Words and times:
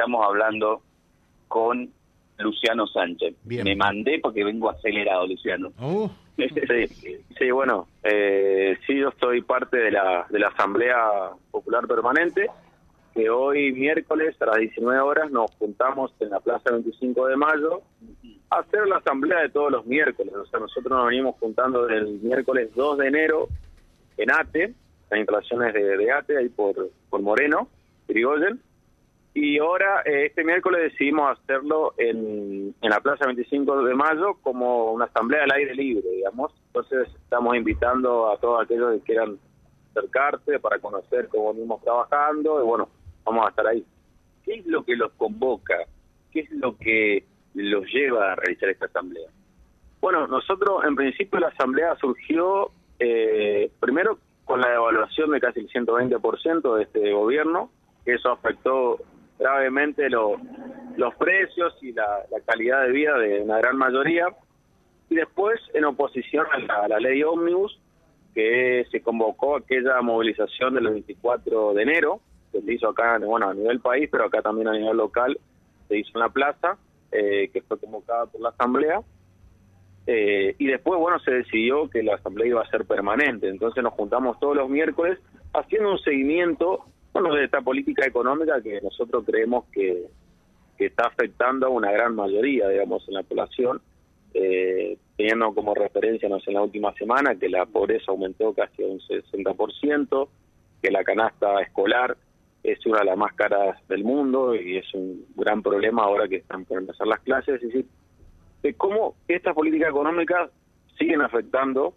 estamos 0.00 0.26
hablando 0.26 0.82
con 1.46 1.90
Luciano 2.38 2.86
Sánchez. 2.86 3.34
Me 3.44 3.76
mandé 3.76 4.18
porque 4.18 4.44
vengo 4.44 4.70
acelerado, 4.70 5.26
Luciano. 5.26 5.72
Oh. 5.78 6.10
sí, 7.38 7.50
bueno, 7.50 7.86
eh, 8.02 8.78
sí, 8.86 8.98
yo 8.98 9.12
soy 9.20 9.42
parte 9.42 9.76
de 9.76 9.90
la, 9.90 10.26
de 10.30 10.38
la 10.38 10.48
Asamblea 10.48 10.96
Popular 11.50 11.86
Permanente, 11.86 12.46
que 13.12 13.28
hoy 13.28 13.72
miércoles 13.72 14.40
a 14.40 14.46
las 14.46 14.56
19 14.56 15.00
horas 15.00 15.30
nos 15.30 15.50
juntamos 15.56 16.14
en 16.20 16.30
la 16.30 16.40
Plaza 16.40 16.70
25 16.70 17.26
de 17.26 17.36
Mayo 17.36 17.82
a 18.48 18.60
hacer 18.60 18.88
la 18.88 18.96
asamblea 18.96 19.42
de 19.42 19.50
todos 19.50 19.70
los 19.70 19.84
miércoles. 19.84 20.34
O 20.34 20.46
sea, 20.46 20.60
nosotros 20.60 20.90
nos 20.90 21.08
venimos 21.08 21.36
juntando 21.38 21.84
del 21.86 22.20
miércoles 22.22 22.70
2 22.74 22.96
de 22.96 23.06
enero 23.06 23.48
en 24.16 24.30
ATE, 24.30 24.72
las 25.10 25.18
instalaciones 25.18 25.74
de, 25.74 25.98
de 25.98 26.10
ATE, 26.10 26.38
ahí 26.38 26.48
por, 26.48 26.88
por 27.10 27.20
Moreno, 27.20 27.68
Irigoyen, 28.08 28.62
y 29.32 29.58
ahora, 29.58 30.02
eh, 30.04 30.26
este 30.26 30.42
miércoles 30.44 30.90
decidimos 30.90 31.38
hacerlo 31.38 31.94
en, 31.98 32.74
en 32.80 32.90
la 32.90 33.00
Plaza 33.00 33.26
25 33.26 33.84
de 33.84 33.94
Mayo 33.94 34.34
como 34.42 34.92
una 34.92 35.04
asamblea 35.04 35.44
al 35.44 35.52
aire 35.52 35.74
libre, 35.74 36.08
digamos. 36.10 36.52
Entonces 36.66 37.08
estamos 37.22 37.56
invitando 37.56 38.30
a 38.30 38.38
todos 38.38 38.64
aquellos 38.64 38.94
que 38.94 39.00
quieran 39.00 39.38
acercarse 39.90 40.58
para 40.58 40.78
conocer 40.78 41.28
cómo 41.28 41.52
venimos 41.52 41.82
trabajando 41.82 42.60
y 42.60 42.66
bueno, 42.66 42.88
vamos 43.24 43.46
a 43.46 43.50
estar 43.50 43.66
ahí. 43.68 43.84
¿Qué 44.44 44.54
es 44.54 44.66
lo 44.66 44.84
que 44.84 44.96
los 44.96 45.12
convoca? 45.12 45.76
¿Qué 46.32 46.40
es 46.40 46.50
lo 46.50 46.76
que 46.76 47.24
los 47.54 47.84
lleva 47.92 48.32
a 48.32 48.36
realizar 48.36 48.68
esta 48.68 48.86
asamblea? 48.86 49.28
Bueno, 50.00 50.26
nosotros 50.26 50.84
en 50.84 50.96
principio 50.96 51.38
la 51.38 51.48
asamblea 51.48 51.94
surgió 51.96 52.70
eh, 52.98 53.70
primero 53.78 54.18
con 54.44 54.60
la 54.60 54.70
devaluación 54.70 55.30
de 55.30 55.40
casi 55.40 55.60
el 55.60 55.68
120% 55.68 56.76
de 56.76 56.82
este 56.82 57.12
gobierno, 57.12 57.70
que 58.04 58.14
eso 58.14 58.32
afectó 58.32 58.98
gravemente 59.40 60.08
los 60.10 61.14
precios 61.18 61.74
y 61.80 61.92
la, 61.92 62.24
calidad 62.46 62.82
de 62.82 62.92
vida 62.92 63.18
de 63.18 63.40
una 63.42 63.58
gran 63.58 63.76
mayoría. 63.76 64.26
Y 65.08 65.16
después, 65.16 65.58
en 65.74 65.84
oposición 65.84 66.46
a 66.52 66.86
la, 66.86 67.00
ley 67.00 67.22
Omnibus, 67.22 67.80
que 68.34 68.86
se 68.92 69.00
convocó 69.00 69.56
aquella 69.56 70.00
movilización 70.02 70.74
del 70.74 70.88
24 70.90 71.74
de 71.74 71.82
enero, 71.82 72.20
que 72.52 72.60
se 72.60 72.74
hizo 72.74 72.90
acá, 72.90 73.18
bueno, 73.18 73.48
a 73.48 73.54
nivel 73.54 73.80
país, 73.80 74.08
pero 74.12 74.26
acá 74.26 74.42
también 74.42 74.68
a 74.68 74.72
nivel 74.72 74.96
local, 74.96 75.38
se 75.88 75.98
hizo 75.98 76.10
en 76.14 76.20
la 76.20 76.28
plaza, 76.28 76.76
eh, 77.10 77.50
que 77.52 77.62
fue 77.62 77.80
convocada 77.80 78.26
por 78.26 78.40
la 78.40 78.50
Asamblea. 78.50 79.00
Eh, 80.06 80.54
y 80.58 80.66
después, 80.66 81.00
bueno, 81.00 81.18
se 81.20 81.32
decidió 81.32 81.88
que 81.88 82.02
la 82.02 82.14
Asamblea 82.14 82.48
iba 82.48 82.62
a 82.62 82.70
ser 82.70 82.84
permanente. 82.84 83.48
Entonces 83.48 83.82
nos 83.82 83.94
juntamos 83.94 84.38
todos 84.38 84.56
los 84.56 84.68
miércoles 84.68 85.18
haciendo 85.52 85.92
un 85.92 85.98
seguimiento 85.98 86.84
bueno, 87.12 87.34
de 87.34 87.44
esta 87.44 87.60
política 87.60 88.06
económica 88.06 88.60
que 88.62 88.80
nosotros 88.80 89.24
creemos 89.26 89.64
que, 89.72 90.06
que 90.78 90.86
está 90.86 91.08
afectando 91.08 91.66
a 91.66 91.70
una 91.70 91.90
gran 91.90 92.14
mayoría, 92.14 92.68
digamos, 92.68 93.06
en 93.08 93.14
la 93.14 93.22
población, 93.22 93.80
eh, 94.32 94.96
teniendo 95.16 95.52
como 95.54 95.74
referencia, 95.74 96.28
no 96.28 96.40
sé, 96.40 96.50
en 96.50 96.54
la 96.54 96.62
última 96.62 96.92
semana 96.94 97.34
que 97.34 97.48
la 97.48 97.66
pobreza 97.66 98.12
aumentó 98.12 98.54
casi 98.54 98.82
un 98.82 99.00
60%, 99.00 100.28
que 100.82 100.90
la 100.90 101.04
canasta 101.04 101.60
escolar 101.60 102.16
es 102.62 102.84
una 102.86 103.00
de 103.00 103.06
las 103.06 103.16
más 103.16 103.32
caras 103.34 103.76
del 103.88 104.04
mundo 104.04 104.54
y 104.54 104.76
es 104.76 104.94
un 104.94 105.26
gran 105.34 105.62
problema 105.62 106.04
ahora 106.04 106.28
que 106.28 106.36
están 106.36 106.64
por 106.64 106.78
empezar 106.78 107.06
las 107.06 107.20
clases, 107.20 107.56
es 107.56 107.62
decir, 107.62 107.86
de 108.62 108.74
cómo 108.74 109.16
estas 109.26 109.54
políticas 109.54 109.90
económicas 109.90 110.50
siguen 110.98 111.22
afectando 111.22 111.94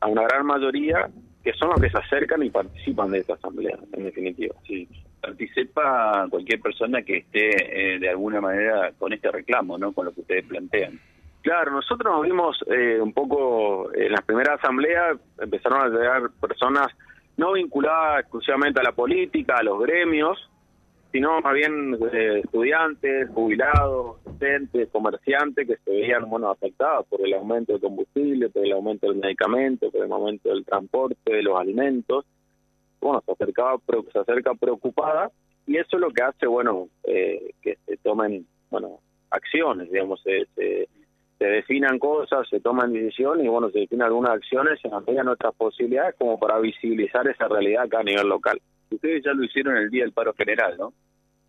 a 0.00 0.06
una 0.08 0.22
gran 0.22 0.46
mayoría 0.46 1.10
que 1.44 1.52
son 1.52 1.68
los 1.68 1.80
que 1.80 1.90
se 1.90 1.98
acercan 1.98 2.42
y 2.42 2.48
participan 2.48 3.10
de 3.10 3.18
esta 3.18 3.34
asamblea, 3.34 3.78
en 3.92 4.04
definitiva. 4.04 4.54
Sí, 4.66 4.88
participa 5.20 6.26
cualquier 6.30 6.60
persona 6.60 7.02
que 7.02 7.18
esté 7.18 7.94
eh, 7.94 7.98
de 7.98 8.08
alguna 8.08 8.40
manera 8.40 8.92
con 8.98 9.12
este 9.12 9.30
reclamo, 9.30 9.76
¿no? 9.76 9.92
Con 9.92 10.06
lo 10.06 10.14
que 10.14 10.22
ustedes 10.22 10.46
plantean. 10.46 10.98
Claro, 11.42 11.72
nosotros 11.72 12.10
nos 12.10 12.22
vimos 12.22 12.64
eh, 12.66 12.98
un 12.98 13.12
poco 13.12 13.94
en 13.94 14.12
las 14.12 14.22
primeras 14.22 14.58
asambleas, 14.58 15.18
empezaron 15.38 15.82
a 15.82 15.88
llegar 15.88 16.30
personas 16.40 16.88
no 17.36 17.52
vinculadas 17.52 18.20
exclusivamente 18.20 18.80
a 18.80 18.84
la 18.84 18.92
política, 18.92 19.56
a 19.58 19.62
los 19.62 19.78
gremios, 19.80 20.50
sino 21.14 21.40
más 21.42 21.54
bien 21.54 21.96
eh, 22.12 22.40
estudiantes, 22.42 23.30
jubilados, 23.30 24.16
docentes, 24.24 24.88
comerciantes 24.90 25.64
que 25.64 25.76
se 25.76 25.90
veían 25.92 26.28
bueno 26.28 26.50
afectados 26.50 27.06
por 27.06 27.24
el 27.24 27.32
aumento 27.34 27.70
del 27.72 27.80
combustible, 27.80 28.48
por 28.48 28.64
el 28.64 28.72
aumento 28.72 29.06
del 29.06 29.18
medicamento, 29.18 29.92
por 29.92 30.04
el 30.04 30.10
aumento 30.10 30.48
del 30.48 30.64
transporte, 30.64 31.32
de 31.32 31.44
los 31.44 31.56
alimentos. 31.56 32.26
Bueno, 33.00 33.22
se 33.24 33.30
acercaba, 33.30 33.78
se 34.12 34.18
acerca 34.18 34.54
preocupada 34.54 35.30
y 35.68 35.76
eso 35.76 35.90
es 35.92 36.00
lo 36.00 36.10
que 36.10 36.24
hace, 36.24 36.48
bueno, 36.48 36.88
eh, 37.04 37.52
que 37.62 37.78
se 37.86 37.96
tomen, 37.98 38.44
bueno, 38.68 38.98
acciones, 39.30 39.92
digamos, 39.92 40.20
se, 40.20 40.46
se, 40.56 40.88
definan 41.38 42.00
cosas, 42.00 42.48
se 42.48 42.58
toman 42.58 42.92
decisiones 42.92 43.44
y, 43.44 43.48
bueno, 43.48 43.70
se 43.70 43.80
definen 43.80 44.06
algunas 44.06 44.32
acciones 44.32 44.80
en 44.84 44.92
amplían 44.92 45.26
nuestras 45.26 45.54
posibilidades 45.54 46.16
como 46.18 46.40
para 46.40 46.58
visibilizar 46.58 47.28
esa 47.28 47.46
realidad 47.46 47.84
acá 47.84 48.00
a 48.00 48.02
nivel 48.02 48.26
local. 48.26 48.60
Ustedes 48.90 49.22
ya 49.24 49.32
lo 49.32 49.44
hicieron 49.44 49.76
el 49.76 49.90
día 49.90 50.02
del 50.02 50.12
paro 50.12 50.34
general, 50.34 50.76
¿no? 50.76 50.92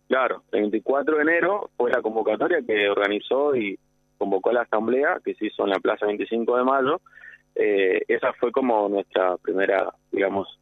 Claro, 0.08 0.42
el 0.52 0.60
24 0.62 1.16
de 1.16 1.22
enero 1.22 1.70
fue 1.76 1.90
la 1.90 2.00
convocatoria 2.00 2.62
que 2.64 2.88
organizó 2.88 3.56
y 3.56 3.78
convocó 4.18 4.52
la 4.52 4.62
asamblea 4.62 5.20
que 5.24 5.34
se 5.34 5.46
hizo 5.46 5.64
en 5.64 5.70
la 5.70 5.80
Plaza 5.80 6.06
25 6.06 6.56
de 6.56 6.64
Mayo. 6.64 7.00
Eh, 7.54 8.02
esa 8.06 8.32
fue 8.34 8.52
como 8.52 8.88
nuestra 8.88 9.36
primera, 9.38 9.92
digamos, 10.12 10.58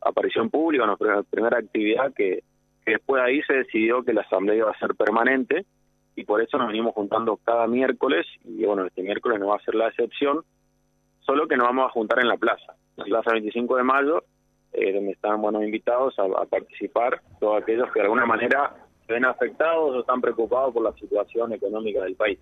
aparición 0.00 0.48
pública, 0.50 0.86
nuestra 0.86 1.22
primera 1.24 1.58
actividad 1.58 2.12
que, 2.14 2.44
después 2.86 3.22
de 3.22 3.28
ahí 3.28 3.42
se 3.42 3.54
decidió 3.54 4.02
que 4.02 4.12
la 4.12 4.22
asamblea 4.22 4.56
iba 4.56 4.70
a 4.70 4.78
ser 4.78 4.94
permanente 4.94 5.66
y 6.14 6.24
por 6.24 6.40
eso 6.40 6.56
nos 6.56 6.68
venimos 6.68 6.94
juntando 6.94 7.36
cada 7.44 7.66
miércoles 7.66 8.26
y 8.44 8.64
bueno, 8.64 8.86
este 8.86 9.02
miércoles 9.02 9.38
no 9.38 9.48
va 9.48 9.56
a 9.56 9.64
ser 9.64 9.74
la 9.74 9.88
excepción, 9.88 10.42
solo 11.20 11.46
que 11.46 11.56
nos 11.56 11.66
vamos 11.66 11.86
a 11.86 11.92
juntar 11.92 12.20
en 12.20 12.28
la 12.28 12.36
plaza, 12.36 12.74
la 12.96 13.04
Plaza 13.04 13.32
25 13.32 13.76
de 13.76 13.82
Mayo 13.82 14.24
eh, 14.80 14.92
donde 14.92 15.12
están 15.12 15.40
buenos 15.42 15.64
invitados 15.64 16.14
a, 16.18 16.44
participar 16.46 17.20
todos 17.40 17.62
aquellos 17.62 17.90
que 17.92 18.00
de 18.00 18.04
alguna 18.04 18.26
manera 18.26 18.74
se 19.06 19.12
ven 19.12 19.24
afectados 19.24 19.96
o 19.96 20.00
están 20.00 20.20
preocupados 20.20 20.72
por 20.72 20.82
la 20.82 20.92
situación 20.92 21.52
económica 21.52 22.02
del 22.02 22.14
país. 22.14 22.38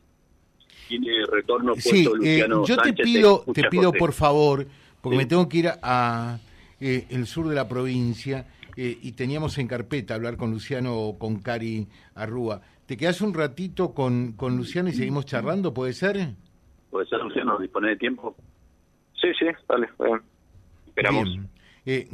Tiene 0.88 1.24
retorno 1.30 1.74
sí, 1.76 2.06
eh, 2.22 2.47
yo 2.48 2.76
te 2.76 2.92
pido, 2.92 3.44
te, 3.52 3.64
pido 3.64 3.92
por 3.92 4.12
favor, 4.12 4.66
porque 5.00 5.16
me 5.16 5.26
tengo 5.26 5.48
que 5.48 5.58
ir 5.58 5.69
a, 5.82 6.38
eh, 6.80 7.06
el 7.10 7.26
sur 7.26 7.48
de 7.48 7.54
la 7.54 7.69
provincia 7.69 8.47
y 8.78 9.12
teníamos 9.12 9.56
en 9.56 9.68
carpeta 9.68 10.14
hablar 10.14 10.36
con 10.36 10.50
Luciano 10.50 10.98
o 10.98 11.18
con 11.18 11.41
Cari 11.41 11.88
Arrúa. 12.14 12.60
¿Te 12.84 12.98
quedas 12.98 13.22
un 13.22 13.32
ratito 13.32 13.94
con, 13.94 14.32
con 14.32 14.54
Luciano 14.56 14.91
y 14.91 14.92
seguimos 14.92 15.24
charlando? 15.24 15.72
¿Puede 15.72 15.94
ser? 15.94 16.34
¿Puede 16.91 17.06
ser, 17.06 17.20
Luciano? 17.20 17.58
¿Dispone 17.58 17.88
de 17.88 17.97
tiempo? 17.97 18.36
Sí, 19.20 19.28
sí, 19.38 19.47
dale. 19.66 19.88
Esperamos. 20.86 21.38
Eh, 21.86 22.06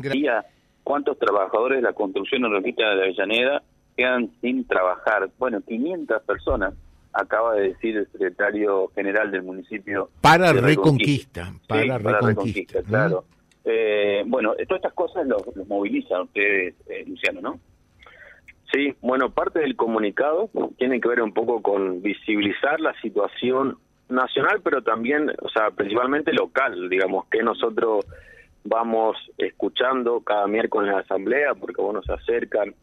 ¿Cuántos 0.85 1.19
trabajadores 1.19 1.79
de 1.79 1.83
la 1.83 1.93
construcción 1.93 2.45
urbanística 2.45 2.91
de 2.91 3.03
Avellaneda 3.03 3.63
quedan 3.97 4.31
sin 4.41 4.67
trabajar? 4.67 5.31
Bueno, 5.39 5.61
500 5.63 6.23
personas, 6.23 6.75
acaba 7.13 7.55
de 7.55 7.69
decir 7.69 7.97
el 7.97 8.07
secretario 8.11 8.89
general 8.95 9.31
del 9.31 9.43
municipio. 9.43 10.11
Para 10.21 10.53
Reconquista. 10.53 11.53
Para, 11.69 11.99
Reconquista, 11.99 12.83
claro. 12.83 13.25
Eh, 13.65 14.25
bueno, 14.27 14.55
todas 14.55 14.79
estas 14.79 14.93
cosas 14.93 15.27
los, 15.27 15.43
movilizan 15.69 16.23
ustedes, 16.23 16.75
eh, 16.89 17.05
Luciano, 17.07 17.41
¿no? 17.41 17.61
Sí, 18.73 18.95
bueno, 19.03 19.31
parte 19.31 19.61
del 19.61 19.77
comunicado 19.77 20.51
tiene 20.79 21.01
que 21.01 21.09
ver 21.09 21.23
un 21.23 21.33
poco 21.33 21.61
con 21.61 22.03
visibilizar 22.03 22.81
la 22.81 22.99
situación 23.03 23.77
nacional, 24.09 24.61
pero 24.65 24.83
también, 24.83 25.31
o 25.43 25.49
sea, 25.51 25.71
principalmente 25.71 26.33
local, 26.33 26.89
digamos, 26.89 27.27
que 27.27 27.43
nosotros 27.43 28.07
vamos 28.65 29.17
escuchando 29.39 30.21
cada 30.21 30.47
miércoles 30.47 30.89
en 30.89 30.95
la 30.95 31.03
asamblea 31.03 31.55
porque 31.55 31.83
bueno 31.83 32.03
se 32.03 32.13
acercan 32.13 32.75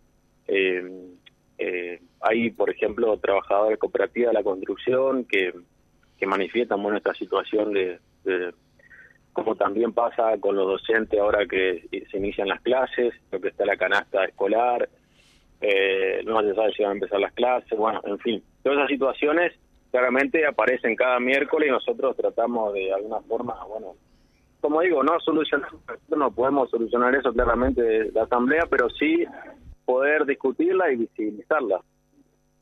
eh, 0.47 0.83
eh, 1.57 2.01
hay 2.21 2.49
por 2.51 2.69
ejemplo 2.69 3.17
trabajadores 3.17 3.79
cooperativas 3.79 4.31
de 4.31 4.39
la 4.39 4.43
construcción 4.43 5.25
que, 5.25 5.53
que 6.17 6.25
manifiestan 6.25 6.81
bueno 6.81 6.97
esta 6.97 7.13
situación 7.13 7.73
de, 7.73 7.99
como 9.31 9.55
también 9.55 9.93
pasa 9.93 10.37
con 10.39 10.55
los 10.55 10.67
docentes 10.67 11.19
ahora 11.19 11.45
que 11.45 11.87
se 12.11 12.17
inician 12.17 12.49
las 12.49 12.61
clases 12.61 13.13
lo 13.31 13.39
que 13.39 13.49
está 13.49 13.65
la 13.65 13.77
canasta 13.77 14.25
escolar 14.25 14.89
eh, 15.61 16.21
no 16.25 16.41
se 16.41 16.55
sabe 16.55 16.73
si 16.73 16.83
van 16.83 16.91
a 16.91 16.95
empezar 16.95 17.19
las 17.21 17.33
clases 17.33 17.77
bueno 17.77 18.01
en 18.05 18.19
fin 18.19 18.43
todas 18.63 18.79
esas 18.79 18.89
situaciones 18.89 19.53
claramente 19.91 20.45
aparecen 20.45 20.95
cada 20.95 21.19
miércoles 21.21 21.69
y 21.69 21.71
nosotros 21.71 22.17
tratamos 22.17 22.73
de 22.73 22.91
alguna 22.93 23.21
forma 23.21 23.63
bueno 23.63 23.95
como 24.61 24.81
digo, 24.81 25.03
no 25.03 25.19
solucionar, 25.19 25.69
no 26.15 26.31
podemos 26.31 26.69
solucionar 26.69 27.15
eso 27.15 27.31
claramente 27.33 27.81
de 27.81 28.11
la 28.11 28.23
Asamblea, 28.23 28.65
pero 28.69 28.89
sí 28.89 29.25
poder 29.85 30.25
discutirla 30.25 30.91
y 30.91 30.97
visibilizarla. 30.97 31.81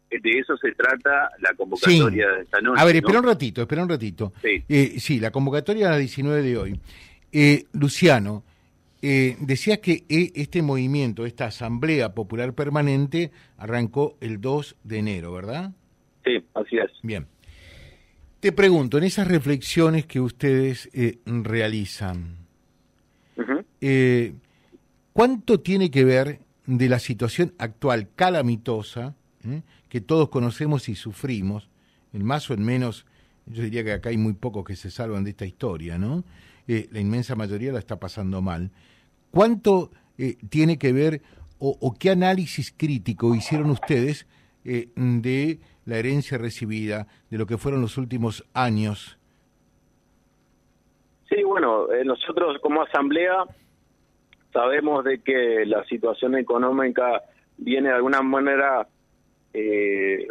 De 0.10 0.40
eso 0.40 0.56
se 0.58 0.72
trata 0.72 1.32
la 1.40 1.54
convocatoria 1.58 2.30
de 2.30 2.44
esta 2.44 2.62
noche. 2.62 2.82
A 2.82 2.86
ver, 2.86 2.96
espera 2.96 3.20
un 3.20 3.26
ratito, 3.26 3.62
espera 3.62 3.84
un 3.84 3.90
ratito. 3.90 4.32
Sí, 4.42 4.64
eh, 4.70 5.00
sí 5.00 5.20
la 5.20 5.32
convocatoria 5.32 5.88
a 5.88 5.92
las 5.92 6.00
19 6.00 6.42
de 6.42 6.58
hoy. 6.58 6.80
Eh, 7.34 7.66
Luciano, 7.74 8.44
eh, 9.02 9.36
decías 9.40 9.80
que 9.80 10.04
eh, 10.10 10.32
este 10.36 10.62
movimiento, 10.62 11.26
esta 11.26 11.46
Asamblea 11.46 12.14
Popular 12.14 12.54
Permanente, 12.54 13.32
arrancó 13.58 14.18
el 14.22 14.42
2 14.42 14.78
de 14.84 14.98
enero, 14.98 15.34
¿verdad? 15.34 15.72
Sí, 16.24 16.44
así 16.54 16.78
es. 16.78 16.92
Bien. 17.04 17.28
Te 18.40 18.52
pregunto, 18.52 18.98
en 18.98 19.04
esas 19.04 19.28
reflexiones 19.28 20.06
que 20.06 20.20
ustedes 20.20 20.90
eh, 20.94 21.20
realizan, 21.26 22.38
¿cuánto 25.14 25.60
tiene 25.60 25.90
que 25.90 26.04
ver 26.04 26.40
de 26.66 26.90
la 26.90 27.00
situación 27.00 27.54
actual 27.58 28.10
calamitosa 28.16 29.16
que 29.90 30.02
todos 30.02 30.30
conocemos 30.30 30.90
y 30.90 30.96
sufrimos, 30.96 31.70
en 32.14 32.24
más 32.24 32.50
o 32.50 32.54
en 32.54 32.64
menos, 32.64 33.06
yo 33.46 33.64
diría 33.64 33.84
que 33.84 33.94
acá 33.94 34.10
hay 34.10 34.18
muy 34.18 34.34
pocos 34.34 34.66
que 34.66 34.76
se 34.76 34.92
salvan 34.92 35.24
de 35.24 35.32
esta 35.32 35.46
historia, 35.46 35.98
¿no? 35.98 36.24
Eh, 36.68 36.90
la 36.92 37.00
inmensa 37.00 37.36
mayoría 37.36 37.72
la 37.72 37.80
está 37.80 38.00
pasando 38.00 38.42
mal. 38.42 38.72
¿Cuánto 39.32 39.92
eh, 40.18 40.38
tiene 40.50 40.78
que 40.78 40.92
ver 40.92 41.22
o, 41.60 41.96
qué 41.98 42.12
análisis 42.12 42.72
crítico 42.76 43.34
hicieron 43.34 43.72
ustedes 43.72 44.28
eh, 44.64 44.90
de 44.96 45.60
la 45.88 45.98
herencia 45.98 46.38
recibida, 46.38 47.08
de 47.32 47.38
lo 47.38 47.48
que 47.48 47.58
fueron 47.58 47.82
los 47.82 47.98
últimos 47.98 48.46
años? 48.54 49.18
Sí, 51.30 51.44
bueno, 51.44 51.88
nosotros 52.06 52.58
como 52.62 52.84
asamblea 52.84 53.46
sabemos 54.54 55.04
de 55.04 55.22
que 55.22 55.66
la 55.66 55.84
situación 55.86 56.36
económica 56.38 57.22
viene 57.58 57.90
de 57.90 57.96
alguna 57.96 58.22
manera 58.22 58.88
eh, 59.54 60.28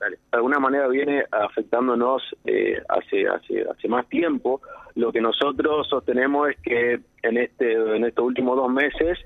de 0.00 0.10
alguna 0.32 0.58
manera 0.58 0.88
viene 0.88 1.24
afectándonos 1.30 2.22
eh, 2.44 2.82
hace, 2.88 3.26
hace, 3.28 3.62
hace 3.62 3.88
más 3.88 4.06
tiempo. 4.08 4.60
Lo 4.94 5.12
que 5.12 5.20
nosotros 5.20 5.88
sostenemos 5.88 6.50
es 6.50 6.56
que 6.60 7.00
en, 7.22 7.36
este, 7.38 7.72
en 7.72 8.04
estos 8.04 8.24
últimos 8.24 8.56
dos 8.56 8.70
meses 8.70 9.18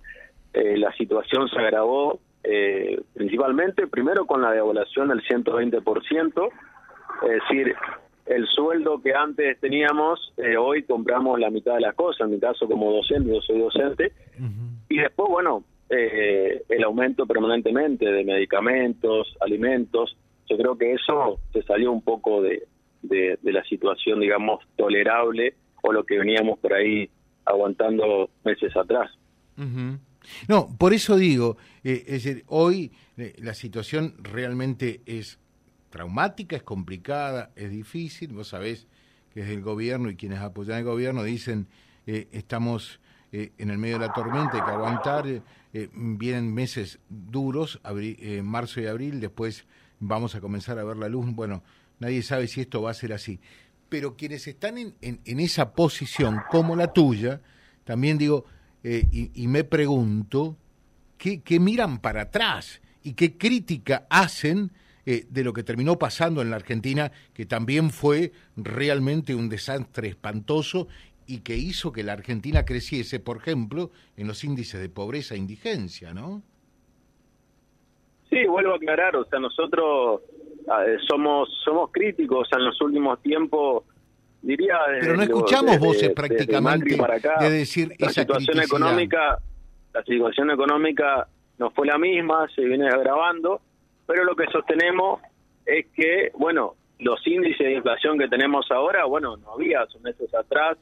eh, 0.52 0.76
la 0.76 0.92
situación 0.92 1.48
se 1.48 1.58
agravó 1.58 2.20
eh, 2.42 3.00
principalmente, 3.14 3.86
primero 3.86 4.26
con 4.26 4.42
la 4.42 4.52
devaluación 4.52 5.08
del 5.08 5.22
120%, 5.22 6.48
es 7.22 7.28
decir, 7.28 7.74
el 8.26 8.46
sueldo 8.46 9.00
que 9.02 9.12
antes 9.14 9.58
teníamos, 9.60 10.32
hoy 10.58 10.84
compramos 10.84 11.40
la 11.40 11.50
mitad 11.50 11.74
de 11.74 11.80
las 11.80 11.94
cosas, 11.94 12.26
en 12.26 12.34
mi 12.34 12.40
caso 12.40 12.68
como 12.68 12.92
docente, 12.92 13.28
yo 13.30 13.40
soy 13.40 13.58
docente, 13.58 14.12
y 14.88 14.98
después, 14.98 15.28
bueno, 15.28 15.64
el 15.88 16.84
aumento 16.84 17.26
permanentemente 17.26 18.06
de 18.06 18.24
medicamentos, 18.24 19.36
alimentos, 19.40 20.16
yo 20.48 20.56
creo 20.56 20.78
que 20.78 20.92
eso 20.92 21.40
se 21.52 21.62
salió 21.62 21.90
un 21.90 22.02
poco 22.02 22.40
de, 22.42 22.68
de, 23.02 23.38
la 23.52 23.62
situación, 23.64 24.20
digamos, 24.20 24.64
tolerable 24.76 25.54
o 25.82 25.92
lo 25.92 26.04
que 26.04 26.18
veníamos 26.18 26.58
por 26.58 26.74
ahí 26.74 27.08
aguantando 27.44 28.30
meses 28.44 28.76
atrás. 28.76 29.10
No, 30.48 30.74
por 30.76 30.92
eso 30.92 31.16
digo, 31.16 31.56
eh, 31.84 32.04
es 32.06 32.24
decir, 32.24 32.44
hoy 32.48 32.92
eh, 33.16 33.34
la 33.38 33.54
situación 33.54 34.14
realmente 34.18 35.02
es 35.06 35.38
traumática, 35.90 36.56
es 36.56 36.62
complicada, 36.62 37.50
es 37.56 37.70
difícil. 37.70 38.32
Vos 38.32 38.48
sabés 38.48 38.86
que 39.32 39.42
es 39.42 39.48
el 39.48 39.62
gobierno 39.62 40.10
y 40.10 40.16
quienes 40.16 40.40
apoyan 40.40 40.78
el 40.78 40.84
gobierno 40.84 41.22
dicen 41.22 41.66
eh, 42.06 42.28
estamos 42.32 43.00
en 43.32 43.70
el 43.70 43.78
medio 43.78 44.00
de 44.00 44.08
la 44.08 44.12
tormenta, 44.12 44.54
hay 44.54 44.64
que 44.64 44.70
aguantar. 44.72 45.42
vienen 45.94 46.52
meses 46.52 46.98
duros, 47.08 47.80
marzo 48.42 48.80
y 48.80 48.86
abril, 48.86 49.20
después 49.20 49.66
vamos 50.00 50.34
a 50.34 50.40
comenzar 50.40 50.80
a 50.80 50.84
ver 50.84 50.96
la 50.96 51.08
luz. 51.08 51.26
Bueno, 51.32 51.62
nadie 52.00 52.24
sabe 52.24 52.48
si 52.48 52.60
esto 52.60 52.82
va 52.82 52.90
a 52.90 52.94
ser 52.94 53.12
así. 53.12 53.38
Pero 53.88 54.16
quienes 54.16 54.48
están 54.48 54.78
en, 54.78 54.94
en, 55.00 55.40
esa 55.40 55.74
posición, 55.74 56.40
como 56.50 56.74
la 56.74 56.92
tuya, 56.92 57.40
también 57.84 58.18
digo, 58.18 58.46
eh, 58.82 59.04
y, 59.34 59.46
me 59.48 59.64
pregunto, 59.64 60.56
¿qué, 61.18 61.42
¿qué, 61.42 61.60
miran 61.60 62.00
para 62.00 62.22
atrás 62.22 62.80
y 63.02 63.14
qué 63.14 63.36
crítica 63.36 64.06
hacen 64.08 64.70
eh, 65.06 65.26
de 65.30 65.44
lo 65.44 65.52
que 65.52 65.62
terminó 65.62 65.98
pasando 65.98 66.42
en 66.42 66.50
la 66.50 66.56
Argentina, 66.56 67.10
que 67.34 67.46
también 67.46 67.90
fue 67.90 68.32
realmente 68.56 69.34
un 69.34 69.48
desastre 69.48 70.08
espantoso 70.08 70.88
y 71.26 71.40
que 71.40 71.56
hizo 71.56 71.92
que 71.92 72.02
la 72.02 72.12
Argentina 72.12 72.64
creciese, 72.64 73.20
por 73.20 73.38
ejemplo, 73.38 73.90
en 74.16 74.26
los 74.26 74.44
índices 74.44 74.80
de 74.80 74.88
pobreza 74.88 75.34
e 75.34 75.38
indigencia, 75.38 76.12
¿no? 76.12 76.42
Sí, 78.28 78.44
vuelvo 78.46 78.72
a 78.72 78.76
aclarar, 78.76 79.16
o 79.16 79.24
sea, 79.24 79.40
nosotros 79.40 80.20
eh, 80.66 80.96
somos 81.08 81.48
somos 81.64 81.90
críticos 81.92 82.48
en 82.52 82.64
los 82.64 82.80
últimos 82.80 83.20
tiempos, 83.22 83.84
diría... 84.42 84.78
Pero 85.00 85.16
no 85.16 85.22
escuchamos 85.22 85.78
voces 85.78 86.10
prácticamente 86.10 86.96
de 87.40 87.50
decir 87.50 87.94
la 87.98 88.10
situación 88.10 88.60
económica, 88.60 89.38
la 89.92 90.02
situación 90.04 90.50
económica 90.50 91.26
no 91.58 91.70
fue 91.70 91.86
la 91.86 91.98
misma, 91.98 92.48
se 92.54 92.62
viene 92.62 92.88
agravando, 92.88 93.60
pero 94.06 94.24
lo 94.24 94.34
que 94.34 94.46
sostenemos 94.46 95.20
es 95.66 95.86
que, 95.94 96.30
bueno, 96.38 96.74
los 96.98 97.24
índices 97.26 97.66
de 97.66 97.74
inflación 97.74 98.18
que 98.18 98.28
tenemos 98.28 98.70
ahora, 98.70 99.04
bueno, 99.04 99.36
no 99.36 99.52
había 99.52 99.82
hace 99.82 99.98
meses 100.00 100.32
atrás 100.34 100.78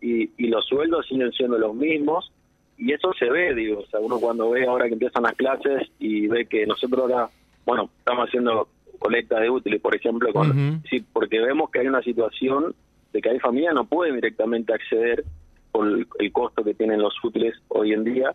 y, 0.00 0.30
y 0.36 0.48
los 0.48 0.66
sueldos 0.66 1.06
siguen 1.06 1.32
siendo 1.32 1.58
los 1.58 1.74
mismos 1.74 2.32
y 2.78 2.92
eso 2.92 3.12
se 3.18 3.30
ve, 3.30 3.54
digo, 3.54 3.80
o 3.80 3.86
sea, 3.86 4.00
uno 4.00 4.18
cuando 4.18 4.50
ve 4.50 4.66
ahora 4.66 4.86
que 4.86 4.94
empiezan 4.94 5.22
las 5.22 5.34
clases 5.34 5.88
y 5.98 6.26
ve 6.26 6.46
que 6.46 6.66
nosotros 6.66 7.00
ahora, 7.02 7.28
bueno, 7.64 7.90
estamos 7.98 8.28
haciendo 8.28 8.68
colecta 9.02 9.40
de 9.40 9.50
útiles, 9.50 9.80
por 9.80 9.94
ejemplo, 9.94 10.32
con, 10.32 10.82
sí, 10.88 11.04
porque 11.12 11.40
vemos 11.40 11.70
que 11.70 11.80
hay 11.80 11.86
una 11.86 12.02
situación 12.02 12.74
de 13.12 13.20
que 13.20 13.30
hay 13.30 13.38
familias 13.40 13.74
no 13.74 13.84
pueden 13.84 14.14
directamente 14.14 14.72
acceder 14.72 15.24
por 15.70 15.86
el, 15.86 16.32
costo 16.32 16.64
que 16.64 16.74
tienen 16.74 17.00
los 17.00 17.14
útiles 17.22 17.54
hoy 17.68 17.92
en 17.92 18.04
día. 18.04 18.34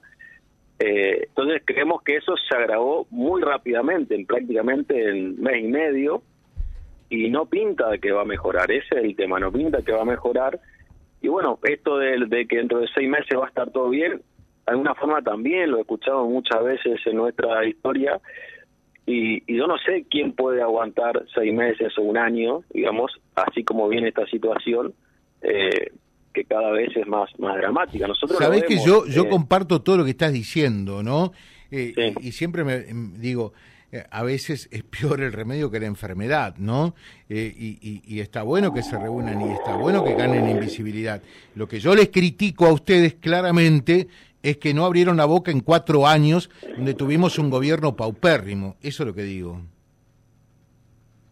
Eh, 0.80 1.26
entonces 1.30 1.64
creemos 1.66 2.04
que 2.04 2.18
eso 2.18 2.36
se 2.38 2.56
agravó 2.56 3.08
muy 3.10 3.42
rápidamente, 3.42 4.16
en 4.16 4.26
prácticamente 4.26 5.10
en 5.10 5.42
mes 5.42 5.64
y 5.64 5.68
medio, 5.68 6.22
y 7.10 7.30
no 7.30 7.46
pinta 7.46 7.90
de 7.90 8.00
que 8.00 8.12
va 8.12 8.22
a 8.22 8.26
mejorar, 8.26 8.70
ese 8.70 8.96
es 8.96 9.04
el 9.04 9.16
tema, 9.16 9.40
no 9.40 9.52
pinta 9.52 9.82
que 9.82 9.94
va 9.94 10.02
a 10.02 10.06
mejorar 10.06 10.60
y 11.22 11.28
bueno, 11.30 11.60
esto 11.64 11.98
de, 11.98 12.48
que 12.48 12.58
dentro 12.58 12.80
de 12.80 12.88
seis 12.94 13.10
meses 13.10 13.38
va 13.38 13.46
a 13.46 13.50
estar 13.50 13.70
todo 13.72 13.90
bien, 13.90 14.18
de 14.18 14.24
alguna 14.66 14.94
forma 14.96 15.22
también 15.22 15.72
lo 15.72 15.78
he 15.78 15.82
escuchado 15.82 16.26
muchas 16.26 16.64
veces 16.64 17.00
en 17.06 17.18
nuestra 17.18 17.66
historia. 17.66 18.20
Y, 19.10 19.42
yo 19.52 19.68
no 19.68 19.78
sé 19.78 20.06
quién 20.12 20.34
puede 20.34 20.62
aguantar 20.62 21.26
seis 21.34 21.54
meses 21.54 21.98
o 21.98 22.02
un 22.02 22.18
año, 22.18 22.64
digamos, 22.74 23.14
así 23.36 23.64
como 23.64 23.88
viene 23.88 24.10
esta 24.10 24.28
situación, 24.28 24.94
eh, 25.42 25.92
que 26.34 26.44
cada 26.44 26.72
vez 26.72 26.96
es 26.96 27.08
más, 27.08 27.30
más 27.40 27.56
dramática. 27.56 28.06
Nosotros 28.06 28.38
Sabés 28.38 28.66
que 28.66 28.76
yo, 28.86 29.06
yo 29.08 29.24
eh, 29.24 29.30
comparto 29.30 29.82
todo 29.82 29.98
lo 29.98 30.04
que 30.04 30.12
estás 30.12 30.34
diciendo, 30.34 31.04
¿no? 31.04 31.32
Eh, 31.72 32.14
y 32.22 32.34
siempre 32.34 32.66
me 32.66 32.84
digo, 33.18 33.54
eh, 33.92 34.04
a 34.12 34.24
veces 34.24 34.68
es 34.72 34.84
peor 34.84 35.22
el 35.22 35.32
remedio 35.32 35.72
que 35.72 35.80
la 35.80 35.86
enfermedad, 35.86 36.56
¿no? 36.58 36.94
Eh, 37.30 37.54
y, 37.56 38.20
está 38.20 38.44
bueno 38.44 38.74
que 38.74 38.84
se 38.84 39.00
reúnan 39.00 39.42
y 39.42 39.54
está 39.54 39.76
bueno 39.76 40.04
que 40.04 40.16
ganen 40.16 40.50
invisibilidad. 40.50 41.22
Lo 41.56 41.68
que 41.68 41.80
yo 41.80 41.96
les 41.96 42.10
critico 42.10 42.66
a 42.66 42.74
ustedes 42.74 43.16
claramente 43.16 44.08
es 44.44 44.58
que 44.58 44.74
no 44.74 44.86
abrieron 44.86 45.18
la 45.18 45.26
boca 45.26 45.52
en 45.52 45.62
cuatro 45.62 46.06
años 46.06 46.50
donde 46.76 46.94
tuvimos 46.94 47.40
un 47.40 47.50
gobierno 47.50 47.96
paupérrimo. 47.96 48.76
Eso 48.82 49.04
es 49.04 49.08
lo 49.08 49.14
que 49.14 49.24
digo. 49.24 49.62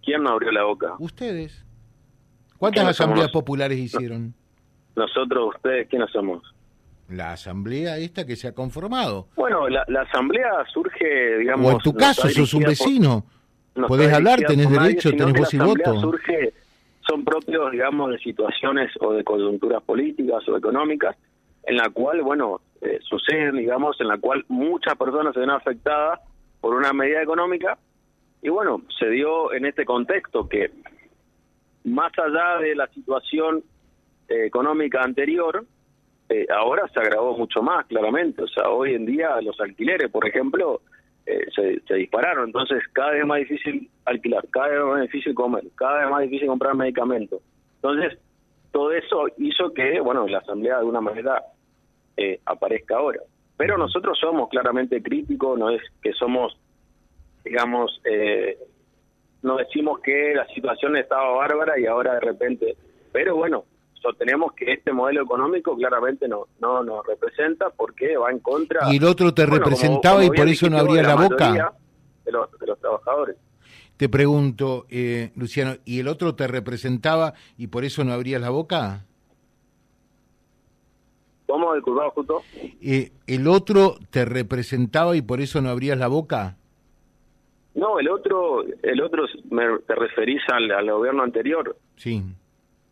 ¿Quién 0.04 0.24
no 0.24 0.30
abrió 0.30 0.52
la 0.52 0.64
boca? 0.64 0.96
Ustedes. 1.00 1.66
¿Cuántas 2.58 2.88
asambleas 2.88 3.32
populares 3.32 3.78
hicieron? 3.78 4.34
Nosotros, 4.96 5.56
ustedes, 5.56 5.90
¿quiénes 5.90 6.10
somos? 6.12 6.55
La 7.10 7.34
asamblea 7.34 7.98
esta 7.98 8.26
que 8.26 8.36
se 8.36 8.48
ha 8.48 8.54
conformado. 8.54 9.28
Bueno, 9.36 9.68
la, 9.70 10.02
asamblea 10.02 10.66
surge, 10.74 11.38
digamos... 11.38 11.68
O 11.68 11.72
en 11.74 11.80
tu 11.80 11.94
caso, 11.94 12.28
sos 12.30 12.54
un 12.54 12.64
vecino. 12.64 13.26
Podés 13.88 14.14
hablar, 14.14 14.40
tenés 14.40 14.70
derecho, 14.70 15.12
tenés 15.12 15.34
voz 15.34 15.54
y 15.54 15.58
voto. 15.58 16.00
surge, 16.00 16.54
son 17.08 17.24
propios, 17.24 17.72
digamos, 17.72 18.12
de 18.12 18.18
situaciones 18.20 18.92
o 19.00 19.14
de 19.14 19.24
coyunturas 19.24 19.84
políticas 19.84 20.48
o 20.48 20.58
económicas, 20.58 21.16
en 21.64 21.78
la 21.78 21.90
cual, 21.90 22.22
bueno, 22.22 22.62
eh, 22.82 23.00
suceden, 23.02 23.58
digamos, 23.58 24.00
en 24.00 24.08
la 24.08 24.18
cual 24.18 24.46
muchas 24.48 24.96
personas 24.96 25.34
se 25.34 25.42
ven 25.42 25.50
afectadas 25.50 26.20
por 26.62 26.74
una 26.74 26.94
medida 26.94 27.22
económica, 27.22 27.78
y 28.42 28.50
bueno, 28.50 28.82
se 28.98 29.10
dio 29.10 29.54
en 29.54 29.66
este 29.66 29.86
contexto 29.86 30.48
que, 30.48 30.72
más 31.84 32.12
allá 32.18 32.60
de 32.62 32.76
la 32.76 32.88
situación 32.88 33.64
eh, 34.28 34.46
económica 34.46 35.02
anterior, 35.02 35.66
eh, 36.30 36.48
ahora 36.50 36.88
se 36.88 37.00
agravó 37.00 37.38
mucho 37.38 37.62
más, 37.62 37.86
claramente. 37.86 38.44
O 38.44 38.48
sea, 38.48 38.70
hoy 38.70 38.96
en 38.96 39.06
día 39.06 39.40
los 39.42 39.60
alquileres, 39.60 40.10
por 40.10 40.28
ejemplo, 40.28 40.82
eh, 41.26 41.46
se, 41.54 41.94
dispararon. 41.96 42.46
Entonces, 42.46 42.84
cada 42.94 43.12
vez 43.12 43.26
más 43.26 43.40
difícil 43.40 43.90
alquilar, 44.06 44.48
cada 44.50 44.70
vez 44.70 44.84
más 44.84 45.02
difícil 45.02 45.36
comer, 45.36 45.64
cada 45.76 46.00
vez 46.00 46.10
más 46.10 46.22
difícil 46.24 46.48
comprar 46.48 46.76
medicamentos. 46.76 47.42
Entonces, 47.76 48.18
todo 48.72 48.92
eso 48.92 49.28
hizo 49.38 49.74
que, 49.74 50.00
bueno, 50.00 50.28
la 50.28 50.40
Asamblea 50.40 50.74
de 50.74 50.80
alguna 50.80 51.02
manera 51.02 51.44
eh, 52.18 52.40
aparezca 52.46 52.98
ahora. 52.98 53.20
Pero 53.58 53.78
nosotros 53.78 54.18
somos 54.20 54.50
claramente 54.50 55.02
críticos, 55.02 55.58
no 55.58 55.70
es 55.70 55.82
que 56.02 56.12
somos, 56.14 56.58
digamos, 57.46 58.02
no 59.44 59.56
decimos 59.56 60.00
que 60.02 60.34
la 60.36 60.46
situación 60.48 60.98
estaba 60.98 61.30
bárbara 61.38 61.80
y 61.80 61.86
ahora 61.86 62.16
de 62.16 62.20
repente, 62.20 62.76
pero 63.14 63.38
bueno, 63.38 63.64
sostenemos 64.06 64.54
que 64.54 64.74
este 64.74 64.94
modelo 64.94 65.24
económico 65.24 65.76
claramente 65.76 66.28
no 66.28 66.48
no 66.60 66.84
nos 66.84 67.06
representa 67.06 67.72
porque 67.72 68.18
va 68.18 68.32
en 68.32 68.40
contra. 68.40 68.92
¿Y 68.92 68.98
el 68.98 69.04
otro 69.06 69.34
te 69.34 69.46
representaba 69.46 70.24
y 70.24 70.30
por 70.30 70.48
eso 70.48 70.70
no 70.70 70.78
abría 70.78 71.04
la, 71.04 71.16
boca? 71.16 71.74
De 72.24 72.32
los, 72.32 72.52
de 72.60 72.68
los 72.68 72.80
trabajadores. 72.80 73.36
Te 73.98 74.10
pregunto, 74.10 74.86
eh, 74.90 75.32
Luciano, 75.36 75.76
¿y 75.86 76.00
el 76.00 76.08
otro 76.08 76.36
te 76.36 76.48
representaba 76.48 77.34
y 77.58 77.68
por 77.68 77.86
eso 77.86 78.04
no 78.04 78.14
abrías 78.14 78.42
la 78.42 78.50
boca? 78.50 79.06
¿Cómo, 81.48 81.74
disculpado, 81.74 82.12
justo? 82.12 82.42
Eh, 82.82 83.12
¿El 83.28 83.48
otro 83.48 83.96
te 84.10 84.26
representaba 84.26 85.16
y 85.16 85.22
por 85.22 85.40
eso 85.40 85.62
no 85.62 85.70
abrías 85.70 85.98
la 85.98 86.08
boca? 86.08 86.58
No, 87.74 88.00
el 88.00 88.10
otro, 88.10 88.64
el 88.64 89.02
otro 89.02 89.26
te 89.88 89.96
referís 89.96 90.42
al, 90.50 90.72
al 90.72 90.92
gobierno 90.92 91.24
anterior. 91.24 91.78
Sí. 91.96 92.22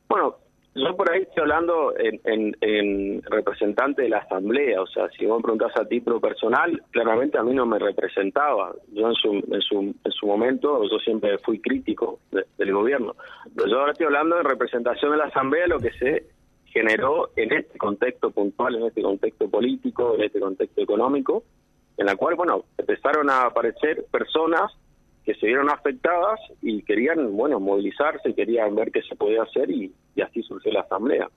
Bueno, 0.08 0.36
yo 0.76 0.96
por 0.96 1.12
ahí 1.12 1.22
estoy 1.22 1.42
hablando 1.42 1.94
en, 1.98 2.56
en, 2.62 3.22
representante 3.24 4.02
de 4.02 4.10
la 4.10 4.20
asamblea, 4.20 4.82
o 4.82 4.88
sea, 4.88 5.08
si 5.10 5.26
vos 5.26 5.38
me 5.38 5.44
preguntás 5.44 5.78
a 5.78 5.86
título 5.86 6.20
personal, 6.20 6.82
claramente 6.90 7.38
a 7.38 7.44
mí 7.44 7.54
no 7.54 7.66
me 7.66 7.78
representaba. 7.78 8.74
Yo 8.92 9.08
en 9.08 9.14
su, 9.14 9.34
en 9.34 9.62
su, 9.62 9.96
en 10.04 10.12
su 10.12 10.26
momento, 10.26 10.84
yo 10.90 10.98
siempre 11.00 11.38
fui 11.40 11.60
crítico 11.60 12.20
del 12.32 12.74
gobierno. 12.74 13.16
Pero 13.56 13.70
yo 13.70 13.80
ahora 13.80 13.92
estoy 13.92 14.08
hablando 14.08 14.40
en 14.40 14.46
representación 14.46 15.12
de 15.12 15.18
la 15.18 15.26
asamblea, 15.26 15.68
lo 15.68 15.80
que 15.80 15.92
se 15.92 16.26
generó 16.66 17.30
en 17.36 17.54
este 17.54 17.78
contexto 17.78 18.32
puntual, 18.32 18.76
en 18.76 18.86
este 18.86 19.04
contexto 19.04 19.48
político, 19.48 20.16
en 20.16 20.24
este 20.24 20.40
contexto 20.40 20.82
económico, 20.82 21.44
en 21.98 22.08
la 22.08 22.16
cual, 22.16 22.34
bueno, 22.36 22.66
empezaron 22.80 23.30
a 23.30 23.44
aparecer 23.44 24.06
personas 24.12 24.72
que 25.24 25.36
se 25.36 25.46
vieron 25.46 25.70
afectadas 25.70 26.40
y 26.64 26.82
querían, 26.82 27.38
bueno, 27.38 27.60
movilizarse, 27.60 28.34
querían 28.34 28.76
ver 28.76 28.92
qué 28.92 29.04
se 29.04 29.16
podía 29.16 29.44
hacer 29.44 29.70
y, 29.70 29.94
así 30.22 30.42
surgió 30.44 30.72
la 30.72 30.82
asamblea. 30.82 31.30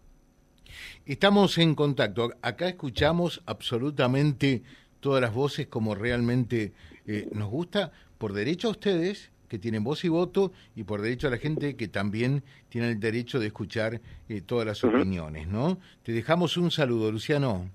Estamos 1.04 1.58
en 1.58 1.74
contacto. 1.74 2.30
Acá 2.42 2.68
escuchamos 2.68 3.42
absolutamente 3.46 4.62
todas 5.00 5.20
las 5.20 5.32
voces 5.32 5.68
como 5.68 5.94
realmente 5.94 6.72
eh, 7.06 7.28
nos 7.32 7.48
gusta, 7.48 7.92
por 8.18 8.32
derecho 8.32 8.68
a 8.68 8.72
ustedes, 8.72 9.30
que 9.48 9.58
tienen 9.58 9.84
voz 9.84 10.04
y 10.04 10.08
voto, 10.08 10.52
y 10.74 10.82
por 10.82 11.00
derecho 11.00 11.28
a 11.28 11.30
la 11.30 11.36
gente 11.36 11.76
que 11.76 11.88
también 11.88 12.42
tiene 12.68 12.90
el 12.90 12.98
derecho 12.98 13.38
de 13.38 13.46
escuchar 13.46 14.00
eh, 14.28 14.40
todas 14.40 14.66
las 14.66 14.82
opiniones, 14.82 15.46
¿no? 15.46 15.78
Te 16.02 16.12
dejamos 16.12 16.56
un 16.56 16.70
saludo, 16.70 17.12
Luciano. 17.12 17.70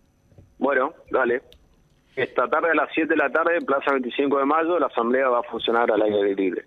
Bueno, 0.57 0.93
dale. 1.09 1.41
Esta 2.15 2.49
tarde 2.49 2.71
a 2.71 2.75
las 2.75 2.89
7 2.93 3.07
de 3.07 3.15
la 3.15 3.31
tarde, 3.31 3.55
en 3.55 3.65
Plaza 3.65 3.93
25 3.93 4.37
de 4.37 4.45
Mayo, 4.45 4.77
la 4.77 4.87
asamblea 4.87 5.29
va 5.29 5.39
a 5.39 5.43
funcionar 5.43 5.89
al 5.89 6.01
aire 6.01 6.35
libre. 6.35 6.65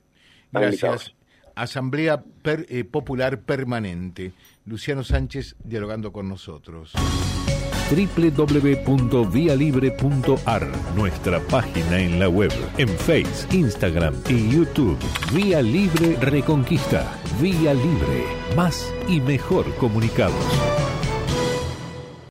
Gracias. 0.50 1.14
Asamblea 1.54 2.24
eh, 2.44 2.84
Popular 2.84 3.40
Permanente. 3.40 4.32
Luciano 4.64 5.04
Sánchez 5.04 5.56
dialogando 5.62 6.12
con 6.12 6.28
nosotros 6.28 6.92
www.vialibre.ar, 7.90 10.72
nuestra 10.96 11.40
página 11.40 11.98
en 11.98 12.18
la 12.18 12.28
web, 12.28 12.50
en 12.78 12.88
Face, 12.88 13.46
Instagram 13.56 14.14
y 14.28 14.50
YouTube. 14.50 14.98
Vía 15.32 15.62
Libre 15.62 16.16
Reconquista. 16.20 17.20
Vía 17.40 17.72
Libre. 17.74 18.24
Más 18.56 18.92
y 19.08 19.20
mejor 19.20 19.72
comunicados. 19.76 20.93